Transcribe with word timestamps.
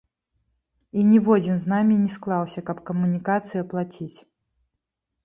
І 1.01 1.01
ніводзін 1.09 1.59
з 1.63 1.71
намі 1.73 1.97
не 2.05 2.09
склаўся, 2.13 2.63
каб 2.71 2.77
камунікацыі 2.91 3.63
аплаціць. 3.65 4.19